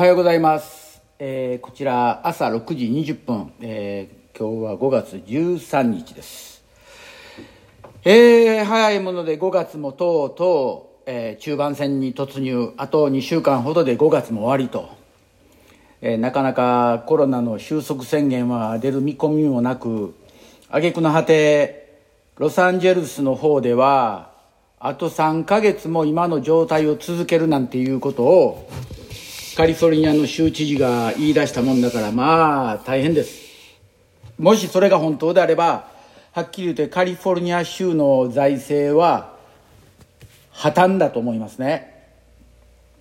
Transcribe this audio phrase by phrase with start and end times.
[0.00, 6.64] はようございます、えーこちら朝6時20分、えー今日は5月13日です。
[8.06, 12.72] えー早いもので5月もとうとう、え中盤戦に突入。
[12.78, 14.88] あと2週間ほどで5月も終わりと、
[16.00, 20.14] えなかなかコロナの収束宣言は出る見込みもなく
[20.70, 22.00] 挙句の果て
[22.38, 24.30] ロサンゼルスの方では
[24.78, 28.70] あと3ヶ月も今の状態を続けるなんていうことを
[29.56, 33.50] カリフォルニアの州知事が言い出したもんだからまあ大変です。
[34.38, 35.88] もしそれが本当であれば
[36.32, 39.36] はっきり言ってカリフォルニア州の財政は
[40.52, 42.06] 破綻だと思いますね。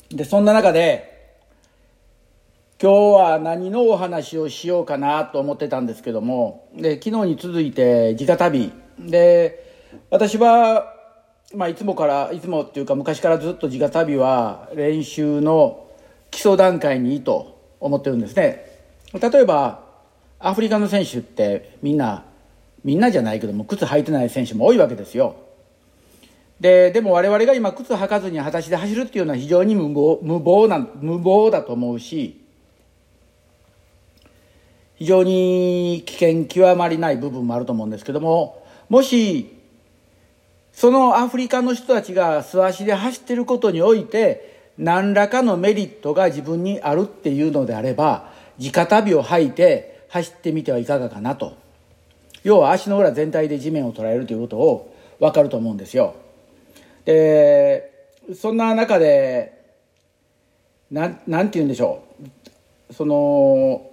[0.09, 1.37] でそんな中で
[2.81, 8.71] 今日は何のお話をしようかなと思ってたんですけどもで昨日に続いて直旅。
[8.97, 10.95] で私は、
[11.53, 15.85] まあ、いつもからいつもっていうか昔からずっと直旅は練習の
[16.31, 18.65] 基礎段階にいいと思ってるんですね。
[19.13, 19.83] 例えば
[20.39, 22.25] アフリカの選手ってみんな
[22.83, 25.35] みんなじゃないけども靴履いてない選手も多いわけですよ。
[26.59, 32.41] ででも我々が今靴履かずに裸足で走るっていうのは非常に無謀無謀な無謀だと思うし
[34.95, 39.57] 非常に危険極まりない部分もあると思うんですけどももし
[40.73, 51.53] そのアフリカの人たちが素足で走ってることにおいて何らかのメリットが自分にあるっていうのであれば直旅を履いて走ってみてはいかがかなと。
[52.43, 56.15] 要は足の裏全体で地面を捉えるということを分かると思うんですよ。
[57.03, 57.91] で
[58.33, 59.59] そんな中で
[60.89, 62.03] なんなんて言うんでしょ
[62.89, 62.93] う。
[62.93, 63.85] その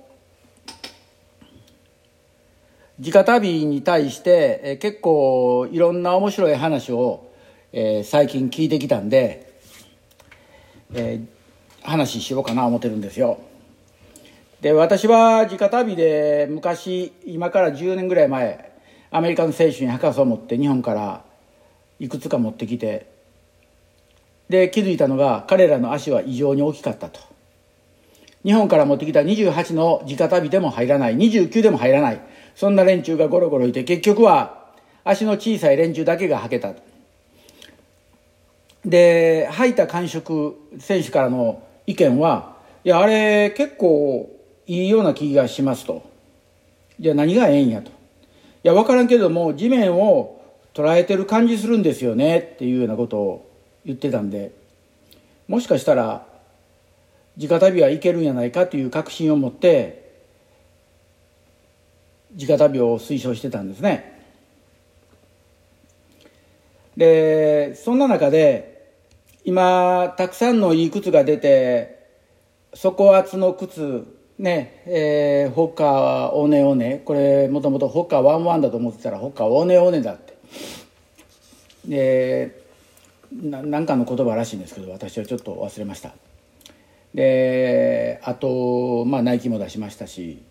[2.98, 7.30] 直旅に対して、え結構いろんな面白い話を、
[7.72, 9.45] えー最近聞いてきたんで、
[10.96, 11.36] えー
[11.86, 13.38] 話しようかな思ってるんですよ。
[14.60, 18.72] で私は直旅で昔今から10年ぐらい前
[19.10, 21.24] アメリカの選手に博士を持って日本から
[22.00, 23.06] いくつか持ってきて
[24.48, 27.20] で気づいたのが彼らの足は異常に大きかったと。
[28.44, 32.20] 日本から持ってきた28の直旅でも入らない29でも入らない。
[32.54, 34.66] そんな連中がゴロゴロいて結局は
[35.04, 36.72] 足の小さい連中だけが履けた
[38.86, 44.30] で履いた感触選手からの意見はいやあれ結構
[44.66, 46.08] いいような気がしますと。
[46.98, 47.90] じゃあ何がええんやと。
[47.90, 47.92] い
[48.62, 50.40] や分からんけども地面を
[50.72, 53.50] 捉えてる感じするんですよねっていうようなことを
[53.84, 54.52] 言ってたんで。
[55.48, 56.26] もしかしたら
[57.36, 60.06] 直旅はいけるんやないかという確信を持って
[62.36, 64.22] 直旅を推奨してたんですね。
[66.96, 68.75] でそんな中で
[69.46, 72.00] 今たくさんのいい靴が出て
[72.74, 74.04] 底厚の靴
[74.38, 80.36] ねえーホッカーオネオネこれもともとホッカーワンワンだと思ってたらホッカーオネオネだって。
[81.86, 82.60] で
[83.32, 86.12] ななんかの言葉らしいんですけど私はちょっと忘れました。
[87.14, 90.42] であとまあナイキも出しましたし。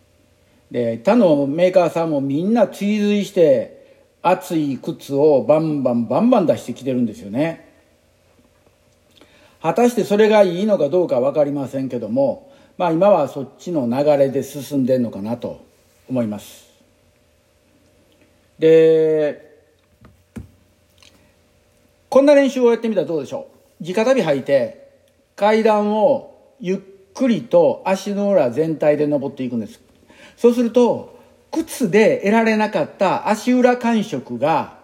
[0.71, 7.74] で他のメーカーさんもみんな追随して厚い靴をバンバンバンバン出してきてるんですよね。
[9.65, 15.65] 果たしてそれがいいのかどうか分かりませんけどもまあ今はそっちの流れで進んでんのかなと
[16.07, 16.67] 思います。
[18.59, 19.57] で
[22.09, 23.47] こんな練習をやってみたらどうでしょ
[23.81, 23.83] う？
[23.83, 24.87] 直旅履いて
[25.35, 26.77] 階段をゆっ
[27.15, 29.79] くりと足の裏全体で登っていくんです。
[30.37, 31.17] そうすると
[31.51, 34.77] 靴で得られなかった足裏感触が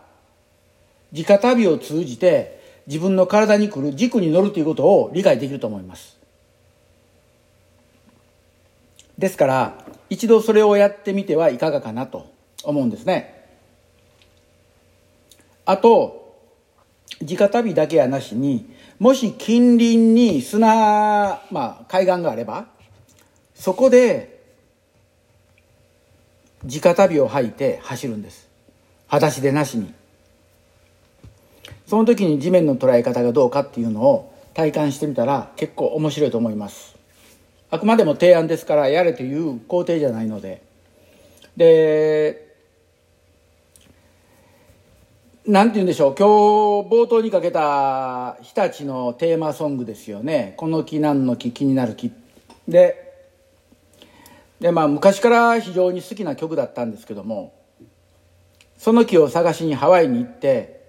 [1.14, 6.18] 直旅を通じて自分の体に来る軸に乗るということを理解できると思います。
[9.18, 12.32] ですから一度それをやってみてはいかがかなと
[12.64, 13.46] 思うんですね。
[15.66, 16.40] あと
[17.22, 22.68] 直旅だけやなしにもし近隣に砂、まあ、海岸があれば
[23.54, 24.42] そこで
[26.64, 28.48] 直旅を履いて走るんです。
[29.08, 29.94] 裸足でなしに。
[31.92, 36.96] その時に地面の捉え方がどうかっていうのを体感してみたら結構面白いと思います。
[37.70, 40.62] あくまでも提案ですからやれという工程じゃないので。
[41.58, 42.56] で
[45.46, 46.16] なんて言うんでしょう。
[46.18, 52.14] 今日冒頭にかけた日立のテーマソングですよね「この木何の木気になる木」
[52.70, 53.26] で
[54.62, 57.52] でまあ昔から非常に好きな曲だったんですけども
[58.78, 60.81] その木を探しにハワイに行って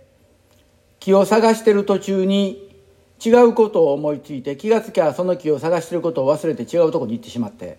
[1.02, 2.70] 木を探してる途中に
[3.24, 7.78] 違うことを思いついて気がつきゃその木を探してることを忘れて違うとこに行ってしまって。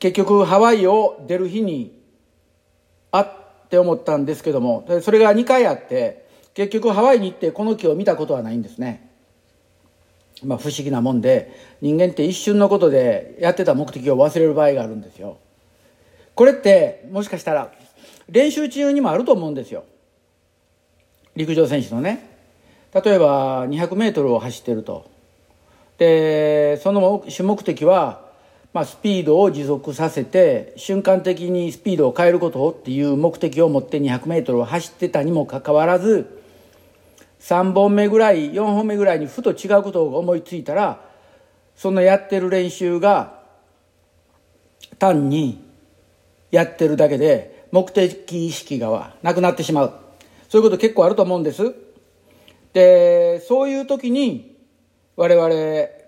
[0.00, 1.96] 結局ハワイを出る日に
[3.12, 9.08] あって思ったんですけどもそれが2回あって結局ハワイに行ってこの木を見たことはないんですね。
[10.42, 15.38] まあ不思議なもんで人間って一瞬のことでやってた目的を忘れる場合があるんですよ。
[16.34, 17.72] これってもしかしたら
[18.28, 19.84] 練習中にもあると思うんですよ。
[21.36, 22.30] 陸上選手のね。
[22.94, 25.10] 例えば200メートルを走ってると。
[25.98, 28.24] でその主目的は
[28.74, 36.42] まあ、スピードを持続させて瞬間的にスピードを変えることっていう目的を持って 200m を走ってたにもかかわらず
[37.38, 41.00] 3本目ぐらい4本目ぐらいにふと違うことを思いついたら
[41.76, 43.38] そのやってる練習が
[44.98, 45.64] 単に
[46.50, 50.03] やってるだけで目的意識がなくなってしまう。
[50.54, 51.74] そういうこと結構あると思うんです
[52.72, 54.56] でそういう時に
[55.16, 55.48] 我々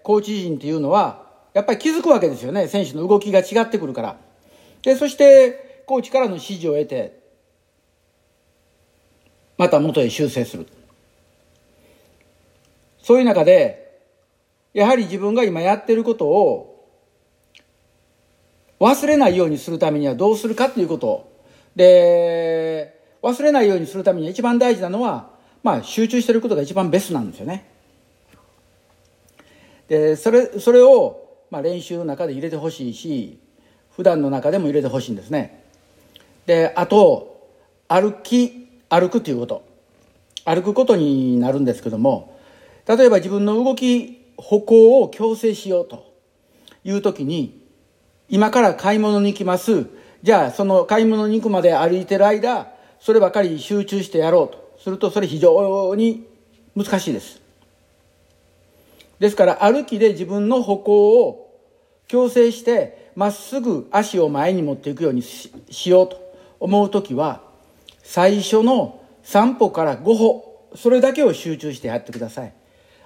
[0.05, 2.69] コーチ陣っていうのはやっぱり気づくわけですよね。
[2.69, 4.19] 選手の動きが違ってくるから。
[4.83, 7.19] で、そして、コーチからの指示を得て、
[9.57, 10.67] また元へ修正する。
[13.03, 14.03] そういう中で、
[14.75, 16.91] やはり自分が今やってることを
[18.79, 21.33] 忘れないようにするためにはどうするかということ。
[21.75, 22.96] で、
[23.27, 25.31] 忘れないようにするためには一番大事なのは、
[25.63, 27.71] まあ集中していることが一番ベストなんですよね。
[29.89, 33.39] で、それ、それをまあ、練習の中で入れてほしいし
[33.95, 35.65] 普段の中でも入れてほしいんですね。
[36.45, 37.49] であと
[37.89, 39.65] 歩き歩くということ。
[40.45, 42.39] 歩くことになるんですけども
[42.87, 46.15] 例えば自分の動き歩行を強制しようと
[46.85, 47.61] いう時に
[48.29, 49.87] 今から買い物に行きます。
[50.23, 54.67] じゃあその買い物に行くまで歩いてる間そればかり集中してやろうと。
[54.83, 56.27] するとそれ非常に
[56.77, 57.41] 難しいです。
[59.19, 61.61] ですから歩きで自分の歩行を
[62.09, 65.51] 強制してまっすぐ足を前に持っていくようにし
[65.91, 66.27] ようと。
[66.61, 67.43] 思う時は
[68.03, 72.53] 最初の3歩から5歩それだけを集中してやってください。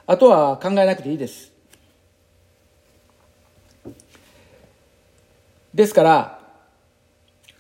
[0.06, 1.52] あとは考えなくていいです。
[5.74, 6.39] ですから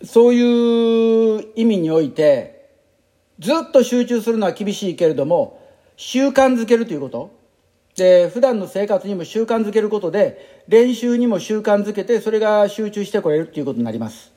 [0.04, 2.68] そういう意味において
[3.38, 5.60] ずっと集中するのは厳しいけれども
[5.96, 7.38] 習慣づけるということ。
[7.96, 14.32] で普段の生活にも習慣づけることで練習にも習慣づけてそれが集中してこれるっていうことになります。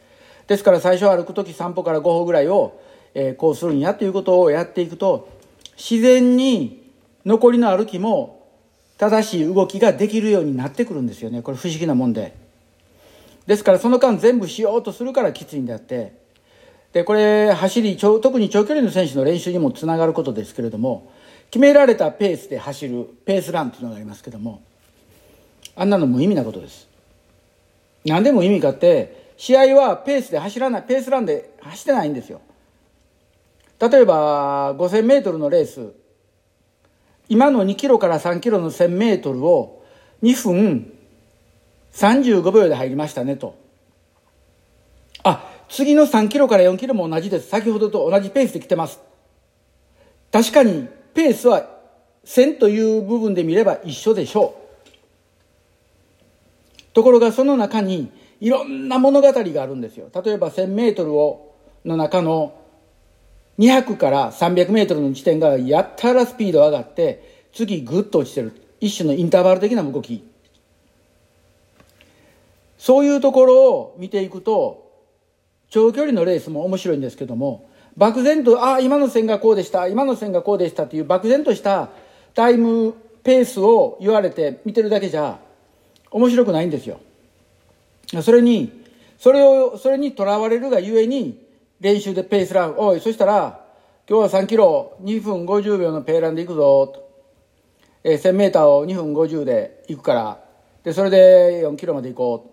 [0.48, 2.82] ですから最初歩く時3歩から5歩ぐらいを、
[3.14, 5.30] えー、こうするんやということをやっていくと
[5.78, 6.92] 自然に
[7.26, 8.50] 残りの歩きも
[8.98, 11.42] 正しい動きができるようになってくるんですよね。
[11.42, 12.43] これ不思議なもんで。
[13.46, 16.14] ですからその間全部しようとするからきついんであって
[16.94, 21.12] でこれ走り特に長距離の選手の練習にもつながることですけれども
[21.50, 24.62] 決められたペースで走るペースランっていうのがありますけども
[25.76, 26.88] あんなの無意味なことです。
[28.06, 32.42] 何でも意味かって試合はペースで走らないペースランで走ってないんですよ。
[33.80, 35.94] 例えば 5000m のレース
[37.28, 39.84] 今の2キロから3キロの 1000m を
[40.22, 40.93] 2分
[41.94, 43.56] 35秒で入りましたねと
[45.24, 49.00] あ次の3キロから4キロも同じです先ほどと同じペースで来てます
[50.32, 51.70] 確かにペースは
[52.24, 54.64] 線という部分で見れば一緒でしょう。
[56.94, 60.10] ところがその中にいろんな物語があるんですよ。
[60.24, 62.60] 例えば1000メートルをの中の
[63.60, 68.60] 200から300メートルの地点がやったらスピード上がって次グッと落ちてる。
[68.80, 70.28] 一種のインターバル的な動き。
[72.84, 74.92] そういうところを見ていくと
[75.70, 81.92] 長距離のレースも面白いんですけども漠然と、あ、今の線がこうでした、今の線がこうでしたっていう漠然とした
[82.34, 85.40] タイムペースを言われて見てるだけじゃ
[86.12, 87.00] 面白くないんですよ。
[88.22, 88.84] それに、
[89.18, 91.40] それを、それにとらわれるがゆえに
[91.80, 93.64] 練習でペースラン、おい、そしたら
[94.10, 97.04] 今日は3キロ2分50秒のペーランで行くぞと。
[98.04, 100.44] えー、1000メーターを2分50で行くから、
[100.84, 102.53] で、それで4キロまで行こう。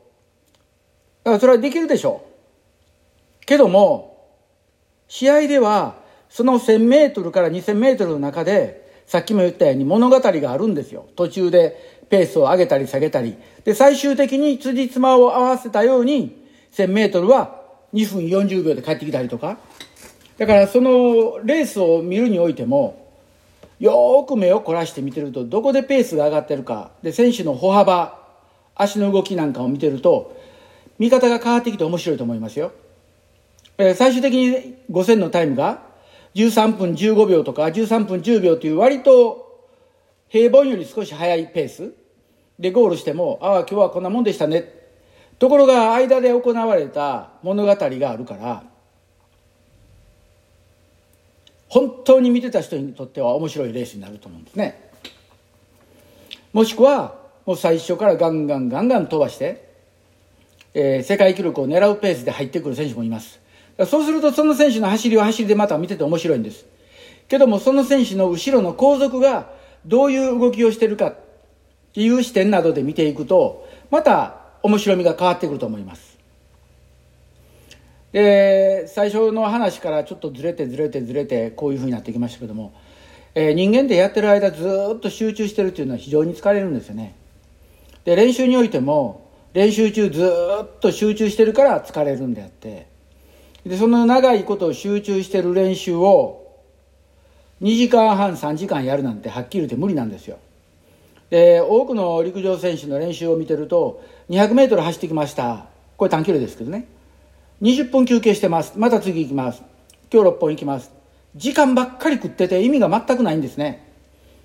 [1.25, 2.23] だからそれはできるでしょ。
[3.43, 3.47] う。
[3.47, 4.29] けども、
[5.09, 5.97] 試合では
[6.29, 11.07] その1000メートルから2000メートルの中でさっきも言ったように物語があるんですよ。
[11.17, 13.37] 途中でペースを上げたり下げたり。
[13.65, 17.61] で最終的に辻褄を合わせたように1000メートルは
[17.93, 19.59] 2分40秒で帰ってきたりとか。
[20.39, 23.13] だからそのレースを見るにおいても
[23.79, 26.93] よーく目を凝らして見てるとどこでペースが上がってるか。
[27.03, 28.17] で選手の歩幅
[28.77, 30.40] 足の動きなんかを見てると
[31.01, 32.73] 見方が変わってきて面白いと思いますよ。
[33.79, 35.83] えー、最終的に5000のタイムが
[36.35, 39.67] 13分15秒とか13分10秒という割と
[40.29, 41.95] 平凡より少し速いペース
[42.59, 44.73] でゴールしても、ああ、今日はこんなもんでしたね。
[45.39, 48.63] ところが、間で行われた物語があるから、
[51.69, 54.91] 本当に見てた人にとっては面白いレースになると思うんですね。
[56.53, 57.17] もしくは、
[57.47, 59.70] もう最初からガンガンガンガン飛ばして、
[60.75, 63.41] えー、世界記録を狙うペースで入ってくる選手もいます。
[63.87, 66.67] そうするとその選手の走りは走りでまた見てて面白いんです。
[67.29, 69.53] けどもその選手の後ろの後続が
[69.87, 71.17] どういう動きをしてるかっ
[71.95, 76.19] ていう視点などで見ていくと、また面白みが変わってくると思います。
[78.13, 82.75] で、最初の話からちょっとずれてずれてずれてこういうふうになってきましたけども、
[83.35, 87.15] えー、人間でやってる間ずっと集中してるっていうのは非常に疲れるんですよね。
[88.05, 90.31] で、練習においても練習中ず
[90.63, 92.87] っと集中してるから疲れるんであって、
[93.67, 96.37] でその長いことを集中してる練習を
[97.61, 100.39] 2時間半3時間やるなんてはっきり言って無理なんですよ。
[101.29, 105.67] で多くの陸上選手の練習を見てると 200m 走ってきました。
[105.97, 106.87] これ短距離ですけどね。
[107.61, 108.73] 20分休憩してます。
[108.77, 109.63] また次行きます。
[110.13, 110.91] 今日6本行きます。
[111.37, 113.87] 時間ばっかり食ってて意味が全くないんですね。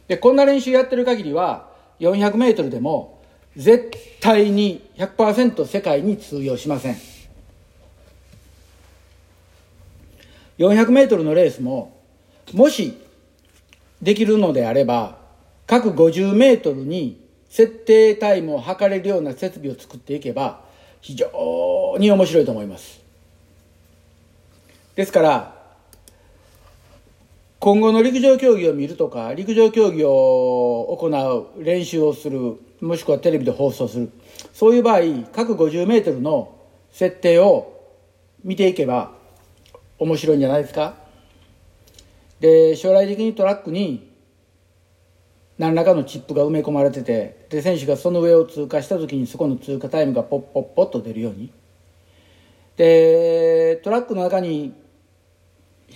[0.07, 1.69] でこんな練習やってる限りは
[1.99, 3.14] 400m でも
[3.55, 7.15] 絶対に100%世界に通用しません
[10.57, 11.99] 400メートルのレースも、
[12.53, 12.97] もし
[14.01, 15.17] できるのであれば、
[15.67, 20.61] 各50メートルに設定タイムを測れるような設備を作っていけば、
[21.01, 23.01] 非常に面白いと思います。
[24.95, 25.54] ですから、
[27.65, 34.11] 今後の陸上競技を見るとか、陸上競技を行う、練習をする、もしくはテレビで放送する、
[34.53, 34.99] そういう場合、
[35.33, 36.55] 各50メートルの
[36.91, 37.73] 設定を
[38.43, 39.13] 見ていけば、
[39.97, 40.93] 面白いんじゃないですか？
[42.39, 44.11] で将来的にトラックに
[45.57, 51.51] 何らかのチップが埋め込まれててで選手がその上を通過した時にそこの通過タイムがポッポッポッと出るように。
[52.77, 54.84] でトラックの中に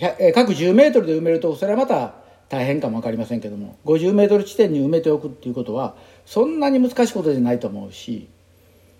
[0.00, 2.14] 各10メートルで埋めるとそれはまた
[2.48, 8.28] 大変かも分かりませんけども50メートル地点に埋めておくっていうことはそんなに難しいことじゃないと思うし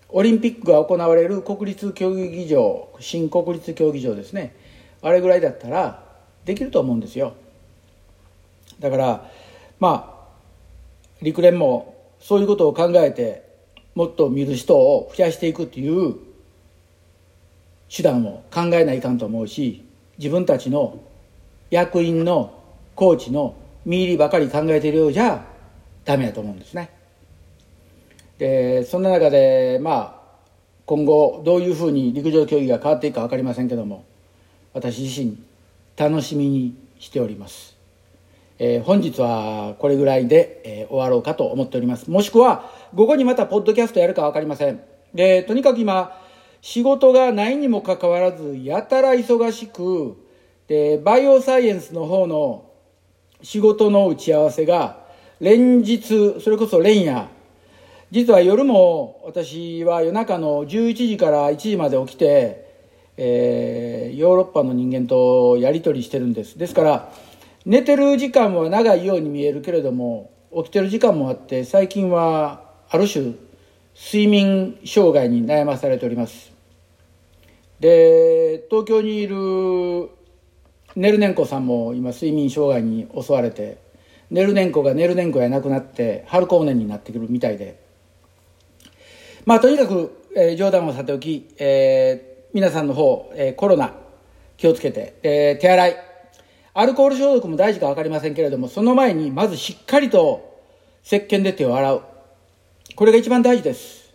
[0.09, 4.53] オリンピックが行われる国立競技場新国立競技場ですね。
[5.01, 6.03] あれぐらいだったら
[6.45, 7.33] できると思うんですよ。
[8.79, 9.31] だから
[9.79, 10.27] まあ
[11.21, 13.43] 陸連もそういうことを考えて
[13.95, 16.15] もっと見る人を増やしていくっていう
[17.89, 19.85] 手段を考えないかんと思うし
[20.17, 20.99] 自分たちの
[21.69, 22.59] 役員の
[22.95, 25.45] コーチの見入りばかり考えているようじゃ
[26.05, 26.89] ダメだと思うんですね。
[28.37, 30.21] でそんな中でまあ
[30.85, 34.03] 今後どういうふうに陸上競技が変わっていくか分かりませんけども
[34.73, 35.37] 私自身
[35.95, 37.77] 楽しみにしております、
[38.57, 42.09] えー、本日はこれぐらいで、えー、終わろうかと思っております。
[42.09, 44.81] もしくは午後にまたポッドキャストやるか分かりません。
[45.13, 46.19] でとにかく今
[46.61, 50.17] 仕事がないにもかかわらずやたら忙しく
[50.67, 52.69] でバイオサイエンスの方の
[53.41, 55.05] 仕事の打ち合わせが
[55.39, 57.27] 連日それこそ連夜。
[58.11, 62.71] 実は夜も私は夜中の11時から1時まで起きて
[63.23, 66.57] えー、ヨーロッパの人間とやり取りしてるんです。
[66.57, 67.13] ですから
[67.65, 73.33] 寝てる時間は長いように見えるけれども起きてる時間もあって最近はある種
[73.95, 76.51] 睡眠障害に悩まされております。
[77.79, 80.09] で東京にいる
[80.95, 83.79] ネルネンコさんも今睡眠障害に襲われて
[84.29, 87.79] ネルネンコがネルネンコやなくなって春高年になってくるみたいで。
[89.45, 93.93] まあとにかく、えー、冗談をさておき、えー皆さんの方、えー、コロナ
[94.57, 95.95] 気をつけて、えー、手洗い、
[96.73, 100.59] アルコール消毒も大事か分かりませんけれども、その前にまずしっかりと
[101.03, 102.01] 石鹸で手を洗う。
[102.95, 104.13] これが一番大事です。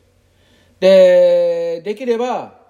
[0.81, 2.61] で、できれば、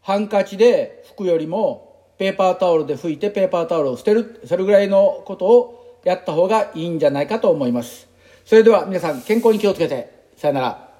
[0.00, 4.40] ハンカチで拭くよりも、ペーパータオルで拭いてペーパータオルを捨てる。
[4.46, 8.08] それぐらいのことをやった方がいいんじゃないかと思います。
[8.44, 10.91] それでは皆さん健康に気をつけて、さよなら。